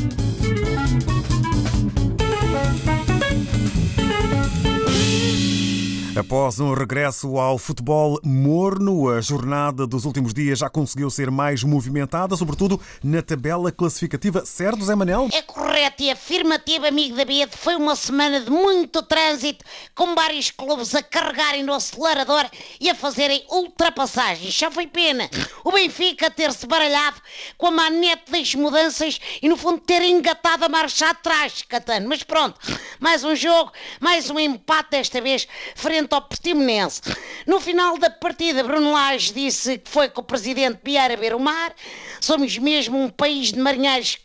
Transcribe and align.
Thank 0.00 0.44
you. 0.44 0.59
Após 6.20 6.60
um 6.60 6.74
regresso 6.74 7.38
ao 7.38 7.56
futebol 7.56 8.20
morno, 8.22 9.08
a 9.08 9.22
jornada 9.22 9.86
dos 9.86 10.04
últimos 10.04 10.34
dias 10.34 10.58
já 10.58 10.68
conseguiu 10.68 11.08
ser 11.08 11.30
mais 11.30 11.64
movimentada, 11.64 12.36
sobretudo 12.36 12.78
na 13.02 13.22
tabela 13.22 13.72
classificativa. 13.72 14.44
Certo, 14.44 14.84
Zé 14.84 14.94
Manel? 14.94 15.30
É 15.32 15.40
correto 15.40 16.02
e 16.02 16.10
afirmativo, 16.10 16.86
amigo 16.86 17.16
David. 17.16 17.56
Foi 17.56 17.74
uma 17.74 17.96
semana 17.96 18.40
de 18.40 18.50
muito 18.50 19.02
trânsito, 19.02 19.64
com 19.94 20.14
vários 20.14 20.50
clubes 20.50 20.94
a 20.94 21.02
carregarem 21.02 21.62
no 21.62 21.72
acelerador 21.72 22.44
e 22.78 22.90
a 22.90 22.94
fazerem 22.94 23.42
ultrapassagens. 23.50 24.52
Já 24.52 24.70
foi 24.70 24.86
pena 24.86 25.26
o 25.64 25.72
Benfica 25.72 26.30
ter-se 26.30 26.66
baralhado 26.66 27.16
com 27.56 27.68
a 27.68 27.70
manete 27.70 28.30
das 28.30 28.54
mudanças 28.54 29.18
e, 29.40 29.48
no 29.48 29.56
fundo, 29.56 29.80
ter 29.80 30.02
engatado 30.02 30.66
a 30.66 30.68
marcha 30.68 31.08
atrás, 31.08 31.62
Catano. 31.66 32.10
Mas 32.10 32.22
pronto, 32.22 32.60
mais 32.98 33.24
um 33.24 33.34
jogo, 33.34 33.72
mais 33.98 34.28
um 34.28 34.38
empate, 34.38 34.90
desta 34.90 35.18
vez 35.22 35.48
frente 35.74 36.09
ao 36.14 36.22
Portimonense. 36.22 37.02
No 37.46 37.60
final 37.60 37.98
da 37.98 38.10
partida, 38.10 38.62
Bruno 38.62 38.92
Lage 38.92 39.32
disse 39.32 39.78
que 39.78 39.90
foi 39.90 40.08
com 40.08 40.20
o 40.20 40.24
presidente 40.24 40.80
Biara 40.82 41.16
ver 41.16 41.34
o 41.34 41.40
mar. 41.40 41.74
Somos 42.20 42.58
mesmo 42.58 43.00
um 43.02 43.08
país 43.08 43.52
de 43.52 43.58
marinheiros, 43.58 44.18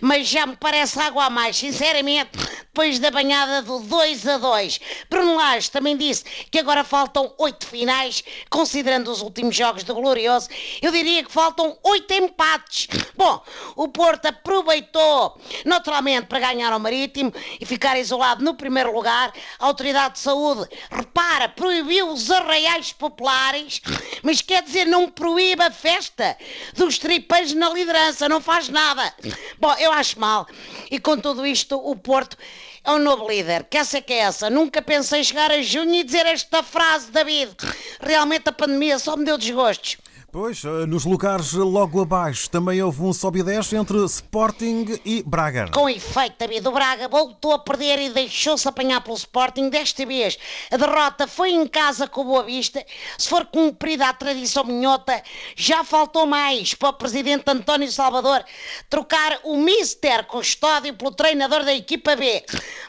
mas 0.00 0.28
já 0.28 0.46
me 0.46 0.56
parece 0.56 0.98
água 1.00 1.24
a 1.24 1.30
mais, 1.30 1.56
sinceramente, 1.56 2.30
depois 2.74 2.98
da 2.98 3.10
banhada 3.10 3.60
do 3.60 3.80
2 3.80 4.26
a 4.26 4.38
2. 4.38 4.80
Bruno 5.10 5.36
Lage 5.36 5.70
também 5.70 5.94
disse 5.94 6.24
que 6.50 6.58
agora 6.58 6.82
faltam 6.82 7.30
oito 7.36 7.66
finais, 7.66 8.24
considerando 8.48 9.08
os 9.08 9.20
últimos 9.20 9.54
jogos 9.54 9.84
do 9.84 9.94
Glorioso. 9.94 10.48
Eu 10.80 10.90
diria 10.90 11.22
que 11.22 11.30
faltam 11.30 11.76
oito 11.82 12.14
empates. 12.14 12.88
Bom, 13.14 13.44
o 13.76 13.88
Porto 13.88 14.24
aproveitou 14.24 15.38
naturalmente 15.66 16.28
para 16.28 16.40
ganhar 16.40 16.72
ao 16.72 16.80
Marítimo 16.80 17.30
e 17.60 17.66
ficar 17.66 17.98
isolado 17.98 18.42
no 18.42 18.54
primeiro 18.54 18.90
lugar. 18.90 19.34
A 19.58 19.66
Autoridade 19.66 20.14
de 20.14 20.20
Saúde 20.20 20.66
repara, 20.90 21.50
proibiu 21.50 22.08
os 22.08 22.30
arraiais 22.30 22.90
populares, 22.90 23.82
mas 24.22 24.40
quer 24.40 24.62
dizer, 24.62 24.86
não 24.86 25.10
proíbe 25.10 25.62
a 25.62 25.70
festa 25.70 26.38
dos 26.72 26.98
tripeiros 26.98 27.52
na 27.52 27.68
liderança, 27.68 28.30
não 28.30 28.40
faz 28.40 28.70
nada. 28.70 29.14
Bom, 29.58 29.74
eu 29.74 29.92
acho 29.92 30.18
mal. 30.18 30.46
E 30.90 30.98
com 30.98 31.18
tudo 31.18 31.46
isto, 31.46 31.76
o 31.76 31.94
Porto 31.94 32.38
é 32.84 32.90
um 32.92 32.98
novo 32.98 33.28
líder. 33.28 33.64
Que 33.64 33.78
essa 33.78 33.98
é 33.98 34.00
que 34.00 34.12
é 34.12 34.18
essa? 34.18 34.50
Nunca 34.50 34.82
pensei 34.82 35.22
chegar 35.22 35.50
a 35.50 35.62
junho 35.62 35.94
e 35.94 36.04
dizer 36.04 36.26
esta 36.26 36.62
frase, 36.62 37.10
David. 37.10 37.54
Realmente 38.00 38.48
a 38.48 38.52
pandemia 38.52 38.98
só 38.98 39.16
me 39.16 39.24
deu 39.24 39.38
desgostos. 39.38 39.96
Pois, 40.32 40.64
eh, 40.64 40.86
nos 40.86 41.04
lugares 41.04 41.52
logo 41.52 42.00
abaixo 42.00 42.48
também 42.48 42.82
houve 42.82 43.02
um 43.02 43.12
sobe 43.12 43.40
e 43.40 43.42
desce 43.42 43.76
entre 43.76 44.02
Sporting 44.06 44.98
e 45.04 45.22
Braga. 45.22 45.70
Com 45.70 45.86
efeito, 45.90 46.36
David, 46.38 46.66
o 46.66 46.72
Braga 46.72 47.06
voltou 47.06 47.52
a 47.52 47.58
perder 47.58 47.98
e 47.98 48.08
deixou-se 48.08 48.66
apanhar 48.66 49.02
pelo 49.02 49.14
Sporting. 49.14 49.68
Desta 49.68 50.06
vez, 50.06 50.38
a 50.70 50.78
derrota 50.78 51.26
foi 51.28 51.50
em 51.50 51.66
casa 51.66 52.08
com 52.08 52.24
Boa 52.24 52.44
Vista. 52.44 52.82
Se 53.18 53.28
for 53.28 53.44
cumprida 53.44 54.08
a 54.08 54.14
tradição 54.14 54.64
minhota, 54.64 55.22
já 55.54 55.84
faltou 55.84 56.24
mais 56.26 56.72
para 56.72 56.88
o 56.88 56.94
presidente 56.94 57.44
António 57.48 57.92
Salvador 57.92 58.42
trocar 58.88 59.38
o 59.44 59.58
Mister 59.58 60.24
Custódio 60.24 60.94
pelo 60.94 61.10
treinador 61.10 61.62
da 61.62 61.74
equipa 61.74 62.16
B. 62.16 62.42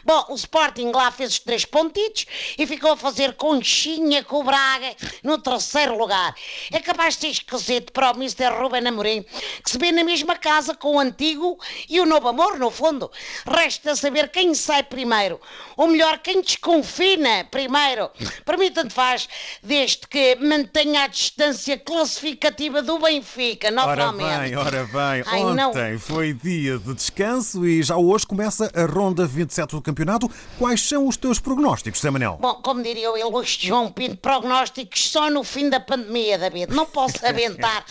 Bom, 0.05 0.28
o 0.30 0.35
Sporting 0.35 0.91
lá 0.95 1.11
fez 1.11 1.33
os 1.33 1.39
três 1.39 1.66
pontitos 1.66 2.25
e 2.57 2.66
ficou 2.66 2.94
a 2.94 2.97
fazer 2.97 3.33
conchinha 3.33 4.23
com 4.23 4.39
o 4.39 4.44
Braga 4.45 4.95
no 5.22 5.38
terceiro 5.38 5.97
lugar. 5.97 6.33
É 6.72 6.80
capaz 6.80 7.17
de 7.17 7.32
esquisito 7.33 7.91
para 7.91 8.11
o 8.11 8.15
Mr. 8.15 8.49
Ruben 8.49 8.87
Amorim, 8.87 9.23
que 9.63 9.69
se 9.71 9.77
vê 9.77 9.91
na 9.91 10.03
mesma 10.03 10.35
casa 10.35 10.75
com 10.75 10.95
o 10.95 10.99
antigo 10.99 11.57
e 11.89 11.99
o 11.99 12.05
novo 12.05 12.27
amor, 12.27 12.57
no 12.57 12.71
fundo. 12.71 13.11
Resta 13.45 13.95
saber 13.95 14.29
quem 14.29 14.53
sai 14.53 14.83
primeiro, 14.83 15.39
ou 15.75 15.87
melhor, 15.87 16.19
quem 16.19 16.41
desconfina 16.41 17.45
primeiro. 17.49 18.09
Para 18.45 18.57
mim, 18.57 18.71
tanto 18.71 18.93
faz, 18.93 19.27
desde 19.61 20.07
que 20.07 20.35
mantenha 20.35 21.03
a 21.03 21.07
distância 21.07 21.77
classificativa 21.77 22.81
do 22.81 22.99
Benfica, 22.99 23.72
novamente. 23.72 24.23
Ora 24.23 24.39
bem, 24.39 24.55
ora 24.55 24.83
bem. 24.85 25.23
Ai, 25.25 25.43
Ontem 25.43 25.91
não. 25.93 25.99
foi 25.99 26.33
dia 26.33 26.77
de 26.77 26.93
descanso 26.93 27.66
e 27.66 27.81
já 27.81 27.97
hoje 27.97 28.25
começa 28.25 28.72
a 28.75 28.85
ronda 28.85 29.25
27 29.25 29.72
do 29.72 29.81
campeonato. 29.81 30.29
Quais 30.57 30.81
são 30.81 31.07
os 31.07 31.17
teus 31.17 31.39
prognósticos, 31.39 32.01
Zé 32.01 32.09
Manel? 32.09 32.38
Bom, 32.39 32.55
como 32.55 32.81
diria 32.83 33.11
o 33.11 33.17
ilustre 33.17 33.67
João 33.67 33.91
Pinto, 33.91 34.17
prognósticos 34.17 35.09
só 35.09 35.29
no 35.29 35.43
fim 35.43 35.69
da 35.69 35.79
pandemia, 35.79 36.38
David. 36.38 36.73
Não 36.73 36.85
posso 36.85 37.22
aventar 37.23 37.85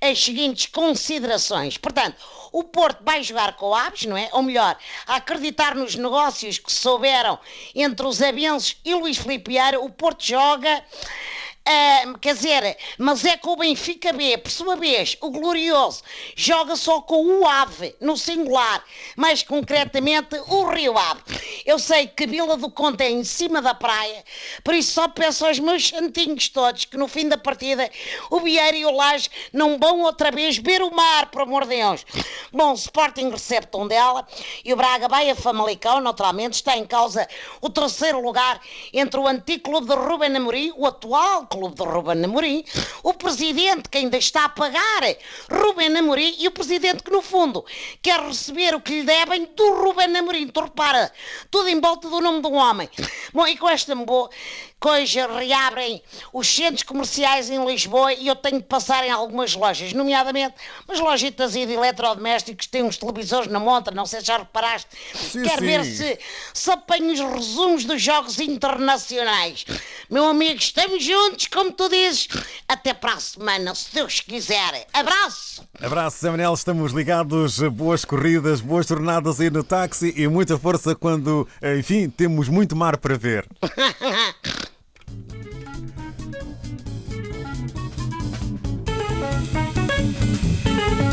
as 0.00 0.22
seguintes 0.22 0.66
considerações. 0.66 1.76
Portanto, 1.76 2.16
o 2.52 2.64
Porto 2.64 3.04
vai 3.04 3.22
jogar 3.22 3.56
com 3.56 3.66
o 3.66 3.74
Aves, 3.74 4.06
não 4.06 4.16
é? 4.16 4.28
Ou 4.32 4.42
melhor, 4.42 4.76
a 5.06 5.16
acreditar 5.16 5.74
nos 5.74 5.94
negócios 5.94 6.58
que 6.58 6.72
souberam 6.72 7.38
entre 7.74 8.06
os 8.06 8.20
abenços 8.20 8.76
e 8.84 8.94
Luís 8.94 9.18
Filipe 9.18 9.52
Vieira, 9.52 9.80
o 9.80 9.90
Porto 9.90 10.24
joga 10.24 10.84
Uh, 11.60 12.18
quer 12.18 12.34
dizer, 12.34 12.76
mas 12.98 13.24
é 13.24 13.36
com 13.36 13.50
o 13.50 13.56
Benfica 13.56 14.12
B. 14.12 14.38
Por 14.38 14.50
sua 14.50 14.76
vez, 14.76 15.16
o 15.20 15.30
Glorioso 15.30 16.02
joga 16.34 16.74
só 16.74 17.02
com 17.02 17.22
o 17.24 17.46
Ave, 17.46 17.94
no 18.00 18.16
singular, 18.16 18.82
mais 19.14 19.42
concretamente 19.42 20.36
o 20.48 20.64
Rio 20.70 20.96
Ave. 20.96 21.20
Eu 21.64 21.78
sei 21.78 22.06
que 22.06 22.26
Vila 22.26 22.56
do 22.56 22.70
Conde 22.70 23.04
é 23.04 23.10
em 23.10 23.24
cima 23.24 23.62
da 23.62 23.74
praia, 23.74 24.24
por 24.64 24.74
isso 24.74 24.92
só 24.92 25.08
peço 25.08 25.46
aos 25.46 25.58
meus 25.58 25.88
santinhos 25.88 26.48
todos 26.48 26.84
que 26.84 26.96
no 26.96 27.08
fim 27.08 27.28
da 27.28 27.38
partida 27.38 27.90
o 28.30 28.40
Vieira 28.40 28.76
e 28.76 28.84
o 28.84 28.90
Laje 28.90 29.30
não 29.52 29.78
vão 29.78 30.00
outra 30.02 30.30
vez 30.30 30.58
ver 30.58 30.82
o 30.82 30.94
mar, 30.94 31.30
por 31.30 31.42
amor 31.42 31.62
de 31.66 31.76
Deus. 31.76 32.04
Bom, 32.52 32.72
o 32.72 32.74
Sporting 32.74 33.30
recebe 33.30 33.66
Tondela 33.66 34.26
e 34.64 34.72
o 34.72 34.76
Braga 34.76 35.08
vai 35.08 35.30
a 35.30 35.34
Famalicão, 35.34 36.00
naturalmente 36.00 36.54
está 36.54 36.76
em 36.76 36.84
causa 36.84 37.28
o 37.60 37.68
terceiro 37.68 38.20
lugar 38.20 38.60
entre 38.92 39.20
o 39.20 39.26
antigo 39.26 39.62
clube 39.62 39.86
de 39.88 39.94
Ruben 39.94 40.36
Amorim, 40.36 40.72
o 40.76 40.86
atual 40.86 41.46
clube 41.46 41.76
de 41.76 41.84
Ruben 41.84 42.24
Amorim, 42.24 42.64
o 43.02 43.14
presidente 43.14 43.88
que 43.88 43.98
ainda 43.98 44.16
está 44.16 44.46
a 44.46 44.48
pagar 44.48 44.80
Ruben 45.50 45.96
Amorim 45.96 46.34
e 46.38 46.48
o 46.48 46.50
presidente 46.50 47.02
que, 47.02 47.10
no 47.10 47.22
fundo, 47.22 47.64
quer 48.02 48.20
receber 48.20 48.74
o 48.74 48.80
que 48.80 48.92
lhe 48.92 49.02
devem 49.02 49.46
do 49.54 49.74
Ruben 49.74 50.16
Amorim. 50.16 50.48
Tu 50.48 50.60
repara, 50.60 51.12
tudo 51.50 51.68
em 51.68 51.80
volta 51.80 52.08
do 52.08 52.20
nome 52.20 52.40
de 52.40 52.46
um 52.46 52.54
homem. 52.54 52.88
Bom, 53.34 53.46
e 53.46 53.56
com 53.56 53.68
esta 53.68 53.94
boa 53.94 54.30
coisa 54.80 55.26
reabrem 55.38 56.02
os 56.32 56.48
centros 56.48 56.82
comerciais 56.82 57.50
em 57.50 57.64
Lisboa 57.64 58.14
e 58.14 58.26
eu 58.26 58.34
tenho 58.34 58.58
de 58.58 58.64
passar 58.66 59.06
em 59.06 59.10
algumas 59.10 59.54
lojas, 59.54 59.92
nomeadamente 59.92 60.54
umas 60.88 60.98
lojitas 60.98 61.52
de 61.52 61.60
eletrodomésticos 61.60 62.66
têm 62.66 62.82
uns 62.82 62.96
televisores 62.96 63.50
na 63.50 63.60
montra, 63.60 63.94
não 63.94 64.06
sei 64.06 64.20
se 64.20 64.26
já 64.26 64.38
reparaste. 64.38 64.88
Sim, 65.14 65.42
Quero 65.42 65.58
sim. 65.60 65.66
ver 65.66 65.84
se, 65.84 66.18
se 66.54 66.70
apanho 66.70 67.12
os 67.12 67.20
resumos 67.20 67.84
dos 67.84 68.00
jogos 68.00 68.40
internacionais. 68.40 69.64
Meu 70.08 70.24
amigo, 70.24 70.58
estamos 70.58 71.04
juntos, 71.04 71.46
como 71.46 71.72
tu 71.72 71.88
dizes. 71.88 72.28
Até 72.66 72.94
para 72.94 73.14
a 73.14 73.20
semana, 73.20 73.74
se 73.74 73.94
Deus 73.94 74.20
quiser. 74.20 74.86
Abraço! 74.92 75.62
Abraço, 75.80 76.26
Manel. 76.26 76.54
Estamos 76.54 76.92
ligados. 76.92 77.58
Boas 77.60 78.04
corridas, 78.04 78.60
boas 78.60 78.86
jornadas 78.86 79.40
aí 79.40 79.50
no 79.50 79.62
táxi 79.62 80.14
e 80.16 80.26
muita 80.28 80.58
força 80.58 80.94
quando, 80.94 81.46
enfim, 81.78 82.08
temos 82.08 82.48
muito 82.48 82.74
mar 82.76 82.96
para 82.96 83.16
ver. 83.18 83.46
Música 90.42 91.09